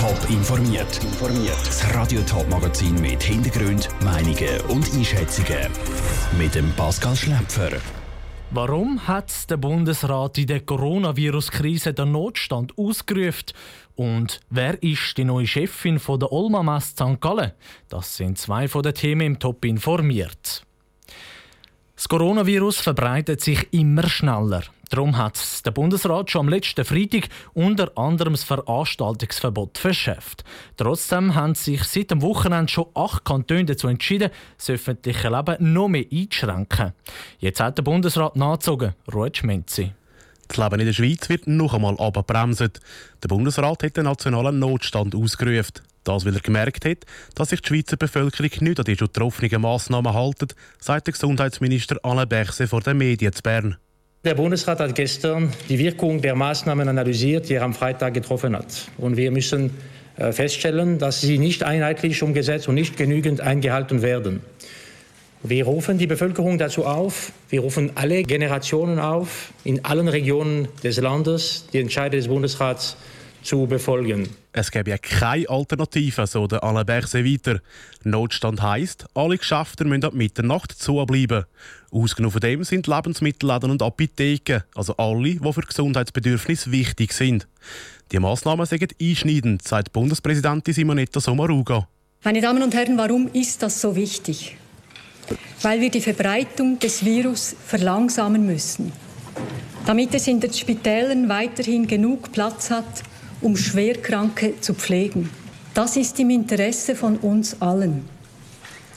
[0.00, 0.98] Top informiert.
[1.66, 5.70] Das Radio Top Magazin mit Hintergrund, Meinungen und Einschätzungen
[6.38, 7.68] mit dem Pascal Schläpfer.
[8.50, 13.52] Warum hat der Bundesrat in der Coronavirus-Krise den Notstand ausgerufen?
[13.94, 17.20] Und wer ist die neue Chefin von der Olma Mast St.
[17.20, 17.52] Gallen?
[17.90, 20.64] Das sind zwei von den Themen im Top informiert.
[22.00, 24.62] Das Coronavirus verbreitet sich immer schneller.
[24.88, 30.42] Darum hat der Bundesrat schon am letzten Freitag unter anderem das Veranstaltungsverbot verschärft.
[30.78, 35.88] Trotzdem haben sich seit dem Wochenende schon acht Kantone dazu entschieden, das öffentliche Leben noch
[35.88, 36.94] mehr einzuschränken.
[37.38, 38.94] Jetzt hat der Bundesrat nachgezogen.
[39.12, 39.92] Ruhe Schmenzi.
[40.50, 42.60] Das Leben in der Schweiz wird noch einmal abgebremst.
[43.22, 45.74] Der Bundesrat hat den nationalen Notstand ausgerufen.
[46.02, 46.98] Das, weil er gemerkt hat,
[47.36, 51.98] dass sich die Schweizer Bevölkerung nicht an die schon getroffenen Massnahmen hält, sagt der Gesundheitsminister
[52.02, 53.76] Alain Berset vor den Medien zu Bern.
[54.24, 58.88] Der Bundesrat hat gestern die Wirkung der Maßnahmen analysiert, die er am Freitag getroffen hat.
[58.98, 59.70] Und wir müssen
[60.16, 64.40] äh, feststellen, dass sie nicht einheitlich umgesetzt und nicht genügend eingehalten werden.
[65.42, 70.98] Wir rufen die Bevölkerung dazu auf, wir rufen alle Generationen auf, in allen Regionen des
[70.98, 72.96] Landes die Entscheidung des Bundesrats
[73.42, 74.28] zu befolgen.
[74.52, 77.60] Es gäbe ja keine Alternative, so der Alain Berset weiter.
[78.04, 81.44] Notstand heisst, alle Geschäfte müssen ab Mitternacht zubleiben.
[81.90, 87.48] Ausgenommen von dem sind Lebensmittelläden und Apotheken, also alle, die für Gesundheitsbedürfnisse wichtig sind.
[88.12, 91.88] Die Massnahmen sind einschneidend, sagt Bundespräsidentin Simonetta Sommaruga.
[92.24, 94.58] Meine Damen und Herren, warum ist das so wichtig?
[95.62, 98.92] Weil wir die Verbreitung des Virus verlangsamen müssen,
[99.86, 103.02] damit es in den Spitälern weiterhin genug Platz hat,
[103.40, 105.30] um Schwerkranke zu pflegen.
[105.74, 108.04] Das ist im Interesse von uns allen,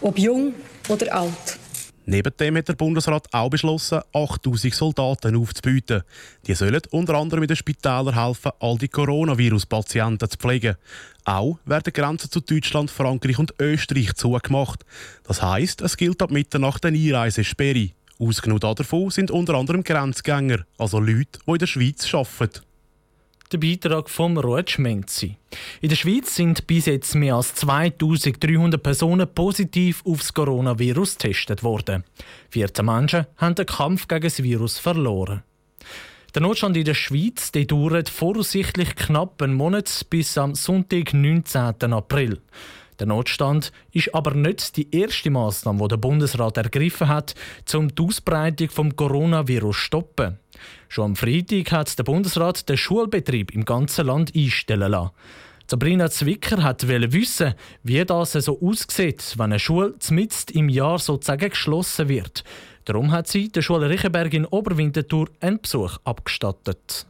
[0.00, 0.54] ob jung
[0.88, 1.58] oder alt.
[2.06, 6.02] Neben dem hat der Bundesrat auch beschlossen, 8000 Soldaten aufzubieten.
[6.46, 10.76] Die sollen unter anderem in den Spitälern helfen, all die Coronavirus-Patienten zu pflegen.
[11.24, 14.84] Auch werden Grenzen zu Deutschland, Frankreich und Österreich zugemacht.
[15.24, 17.90] Das heisst, es gilt ab Mitternacht eine Einreisesperre.
[18.18, 22.60] Ausgenommen davon sind unter anderem Grenzgänger, also Leute, die in der Schweiz arbeiten
[23.52, 25.36] der Beitrag vom Ruud Schmenzi.
[25.80, 32.04] In der Schweiz sind bis jetzt mehr als 2300 Personen positiv aufs Coronavirus getestet worden.
[32.50, 35.42] 14 Menschen haben den Kampf gegen das Virus verloren.
[36.34, 41.92] Der Notstand in der Schweiz der dauert voraussichtlich knapp einen Monat bis am Sonntag, 19.
[41.92, 42.40] April.
[43.00, 47.34] Der Notstand ist aber nicht die erste Maßnahme, die der Bundesrat ergriffen hat,
[47.74, 50.38] um die Ausbreitung des Coronavirus zu stoppen.
[50.88, 55.10] Schon am Freitag hat der Bundesrat den Schulbetrieb im ganzen Land einstellen lassen.
[55.70, 57.54] Sabrina Zwicker hat wissen,
[57.84, 62.42] wie das so aussieht, wenn eine Schule mitten im Jahr sozusagen geschlossen wird.
[62.86, 67.06] Darum hat sie der Schule Riechenberg in Oberwinterthur einen Besuch abgestattet.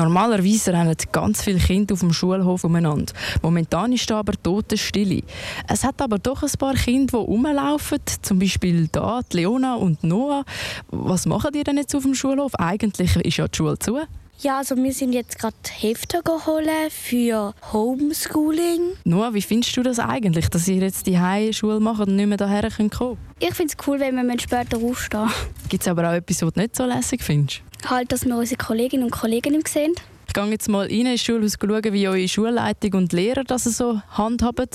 [0.00, 3.12] Normalerweise rennen ganz viele Kinder auf dem Schulhof umeinander.
[3.42, 5.22] Momentan ist da aber Totenstille.
[5.68, 10.46] Es hat aber doch ein paar Kinder, die rumlaufen, zum Beispiel da, Leona und Noah.
[10.88, 12.54] Was machen die denn jetzt auf dem Schulhof?
[12.54, 13.98] Eigentlich ist ja die Schule zu.
[14.40, 18.80] Ja, also wir sind jetzt gerade Hefte geholt für Homeschooling.
[19.04, 22.38] Noah, wie findest du das eigentlich, dass ihr jetzt die Schule macht und nicht mehr
[22.38, 23.18] hierher kommen könnt?
[23.38, 25.28] Ich finde es cool, wenn wir später aufstehen
[25.68, 27.60] Gibt es aber auch etwas, was du nicht so lässig findest?
[27.88, 29.94] Halt, dass wir unsere Kolleginnen und Kollegen sehen.
[30.26, 34.00] Ich gehe jetzt mal rein ins Schulhaus schauen, wie eure Schulleitung und Lehrer das so
[34.10, 34.68] handhaben.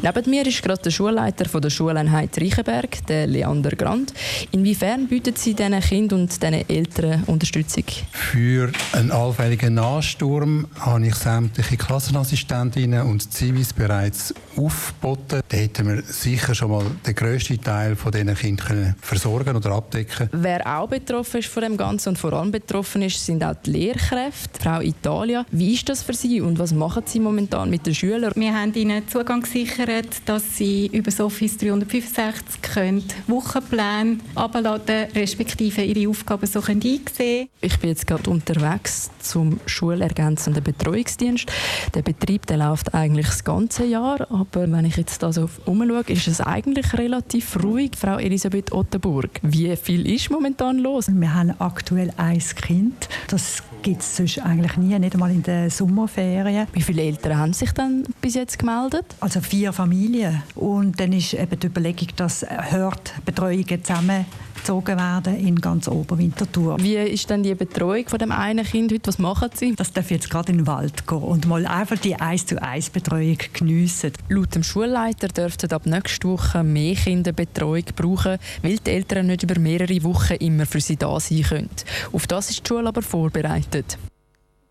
[0.00, 4.12] Neben mir ist gerade der Schulleiter von der Schuleinheit Reichenberg, der Leander Grant.
[4.50, 7.84] Inwiefern bieten Sie diesen Kindern und diesen Eltern Unterstützung?
[8.10, 15.40] Für einen allfälligen Ansturm habe ich sämtliche Klassenassistentinnen und Zivis bereits aufgeboten.
[15.48, 20.28] Da hätten wir sicher schon mal den grössten Teil von diesen Kindern versorgen oder abdecken
[20.32, 23.70] Wer auch betroffen ist von dem Ganzen und vor allem betroffen ist, sind auch die
[23.70, 24.60] Lehrkräfte.
[24.60, 28.32] Frau Italia, wie ist das für Sie und was machen Sie momentan mit den Schülern?
[28.34, 35.08] Wir haben ihnen Zugang gesichert gesichert, dass sie über das Office 365 können Wochenpläne abladen
[35.14, 41.46] respektive ihre Aufgaben so können einsehen Ich bin jetzt gerade unterwegs zum schulergänzenden Betreuungsdienst.
[41.94, 46.04] Der Betrieb der läuft eigentlich das ganze Jahr, aber wenn ich jetzt da so umschaue,
[46.08, 47.92] ist es eigentlich relativ ruhig.
[47.96, 51.06] Frau Elisabeth Ottenburg, wie viel ist momentan los?
[51.08, 53.08] Wir haben aktuell ein Kind.
[53.28, 56.68] Das gibt es sonst eigentlich nie, nicht einmal in den Sommerferien.
[56.72, 59.04] Wie viele Eltern haben sich dann bis jetzt gemeldet?
[59.20, 60.42] Also vier Familien.
[60.54, 66.76] Und dann ist eben die Überlegung, dass Hörtbetreuungen zusammengezogen werden in ganz Oberwinterthur.
[66.80, 69.08] Wie ist denn die Betreuung von dem einen Kind heute?
[69.08, 69.74] Was machen Sie?
[69.74, 72.90] Das darf jetzt gerade in den Wald gehen und mal einfach die 1 zu 1
[72.90, 74.12] Betreuung geniessen.
[74.28, 79.42] Laut dem Schulleiter dürften ab nächster Woche mehr Kinder Betreuung brauchen, weil die Eltern nicht
[79.42, 81.70] über mehrere Wochen immer für sie da sein können.
[82.12, 83.71] Auf das ist die Schule aber vorbereitet.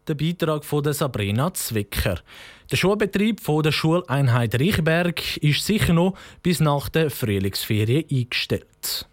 [0.07, 2.19] Der Beitrag von Sabrina Zwicker.
[2.69, 9.07] Der Schulbetrieb von der Schuleinheit Reichberg ist sicher noch bis nach der Frühlingsferien eingestellt.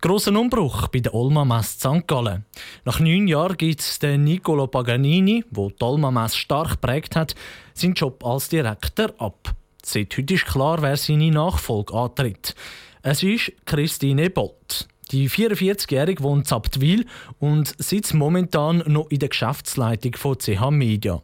[0.00, 2.06] Grossen Umbruch bei der Olma Mess St.
[2.06, 2.44] Gallen.
[2.84, 7.34] Nach neun Jahren gibt den Nicolo Paganini, der die Olma Mess stark geprägt hat,
[7.72, 9.54] seinen Job als Direktor ab.
[9.82, 12.54] Seit heute ist klar, wer seine Nachfolge antritt.
[13.02, 14.88] Es ist Christine Bolt.
[15.10, 17.06] Die 44-Jährige wohnt in Abtwil
[17.38, 21.20] und sitzt momentan noch in der Geschäftsleitung von CH Media.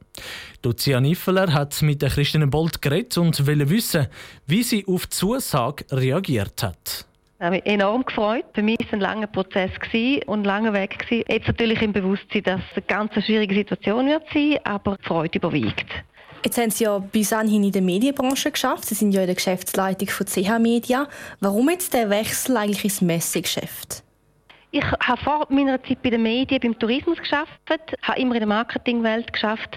[0.65, 4.07] Lucia Niffeler hat mit der Christine Bolt geredet und will wissen,
[4.47, 7.07] wie sie auf die Zusage reagiert hat.
[7.39, 8.45] Ich habe mich enorm gefreut.
[8.53, 9.71] Für mich war es ein langer Prozess
[10.27, 11.07] und ein langer Weg.
[11.11, 15.39] Jetzt natürlich im Bewusstsein, dass es eine ganz schwierige Situation wird sein, aber die Freude
[15.39, 15.87] überwiegt.
[16.43, 18.87] Jetzt haben Sie ja bis anhin in der Medienbranche geschafft.
[18.87, 21.07] Sie sind ja in der Geschäftsleitung von CH Media.
[21.41, 24.03] Warum jetzt der Wechsel eigentlich ins Messegeschäft?
[24.73, 27.51] Ich habe vor meiner Zeit bei den Medien, beim Tourismus geschafft,
[28.03, 29.77] habe immer in der Marketingwelt geschafft,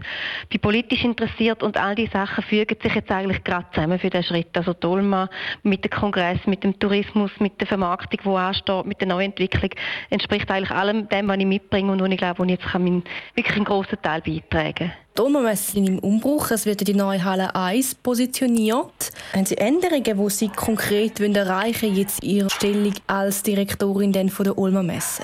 [0.50, 4.25] bin politisch interessiert und all diese Sachen fügen sich jetzt eigentlich gerade zusammen für diesen
[4.25, 4.56] Schritt.
[4.56, 5.30] Also Dolma
[5.63, 9.71] mit dem Kongress, mit dem Tourismus, mit der Vermarktung, die ansteht, mit der Neuentwicklung,
[10.12, 12.83] entspricht eigentlich allem dem, was ich mitbringe und wo ich glaube, wo ich jetzt kann
[12.83, 15.02] meinen, wirklich einen grossen Teil beitragen kann.
[15.15, 16.50] Sind im Umbruch.
[16.50, 19.12] Es wird in die neue Halle 1 positioniert.
[19.33, 24.57] Haben Sie Änderungen, die Sie konkret erreichen wollen, jetzt Ihre Stellung als Direktorin von der
[24.57, 25.24] Ulmer Messe?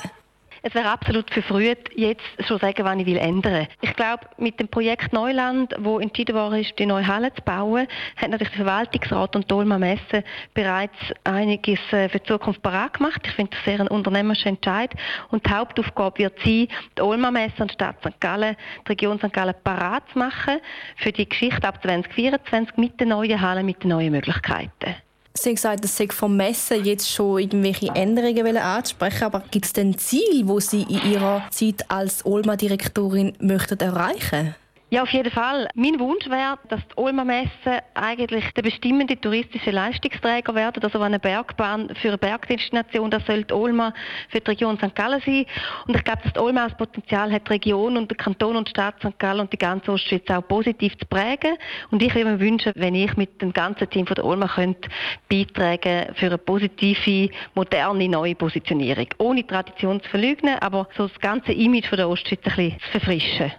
[0.62, 3.68] Es wäre absolut verfrüht, jetzt schon sagen, wann ich will ändern.
[3.82, 7.88] Ich glaube, mit dem Projekt Neuland, wo entschieden worden ist, die neue Halle zu bauen,
[8.18, 10.24] hat natürlich der Verwaltungsrat und die Olma Messe
[10.54, 13.22] bereits einiges äh, für die Zukunft parat gemacht.
[13.26, 14.92] Ich finde das sehr ein unternehmerischer Entscheid.
[15.30, 16.68] Und die Hauptaufgabe wird sein,
[16.98, 18.20] die Olma Messe und die Stadt St.
[18.20, 19.32] Gallen, die Region St.
[19.32, 20.60] Gallen parat zu machen
[20.98, 24.96] für die Geschichte ab 2024 mit den neuen Hallen, mit den neuen Möglichkeiten.
[25.44, 29.98] Sie gesagt, dass Sie vom Messen jetzt schon irgendwelche Änderungen ansprechen aber gibt es denn
[29.98, 34.56] Ziel, wo Sie in Ihrer Zeit als Olma-Direktorin möchten erreichen
[34.92, 35.68] ja, auf jeden Fall.
[35.76, 40.84] Mein Wunsch wäre, dass die Olma Messe eigentlich der bestimmende touristische Leistungsträger werden.
[40.84, 43.94] Also eine Bergbahn für eine Bergdestination, das soll die Olma
[44.30, 44.96] für die Region St.
[44.96, 45.46] Gallen sein.
[45.86, 48.68] Und ich glaube, dass die Olma das Potenzial hat, die Region und der Kanton und
[48.68, 49.20] die Stadt St.
[49.20, 51.56] Gallen und die ganze Ostschweiz auch positiv zu prägen.
[51.92, 54.90] Und ich würde mir wünschen, wenn ich mit dem ganzen Team von der Olma könnte
[55.30, 59.08] beitragen für eine positive, moderne, neue Positionierung.
[59.20, 62.90] Ohne Tradition zu verleugnen, aber so das ganze Image von der Ostschweiz ein bisschen zu
[62.90, 63.52] verfrischen.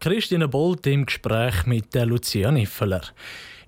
[0.00, 3.02] Christine Bolt im Gespräch mit der Lucia Niffeler.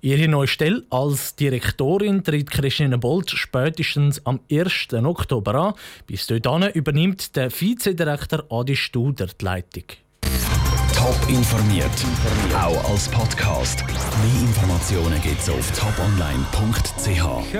[0.01, 4.93] Ihre neue Stelle als Direktorin tritt Christine Bolt spätestens am 1.
[5.03, 5.73] Oktober an.
[6.07, 9.83] Bis dahin übernimmt der Vizedirektor Adi Studer die Leitung.
[10.95, 11.89] Top informiert,
[12.53, 13.83] auch als Podcast.
[13.87, 17.53] Mehr Informationen gibt es auf toponline.ch.